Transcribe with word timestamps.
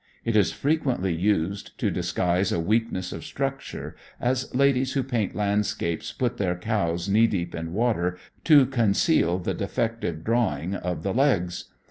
It 0.25 0.35
is 0.35 0.51
frequently 0.51 1.13
used 1.13 1.77
to 1.77 1.91
disguise 1.91 2.51
a 2.51 2.59
weakness 2.59 3.11
of 3.11 3.23
structure, 3.23 3.95
as 4.19 4.51
ladies 4.55 4.93
who 4.93 5.03
paint 5.03 5.35
landscapes 5.35 6.11
put 6.11 6.37
their 6.37 6.55
cows 6.55 7.07
knee 7.07 7.27
deep 7.27 7.53
in 7.53 7.71
water 7.71 8.17
to 8.45 8.65
conceal 8.65 9.37
the 9.37 9.53
defective 9.53 10.23
drawing 10.23 10.73
of 10.73 11.03
the 11.03 11.13
legs. 11.13 11.65